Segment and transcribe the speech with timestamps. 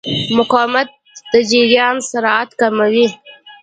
[0.37, 0.89] مقاومت
[1.31, 3.07] د جریان سرعت کموي.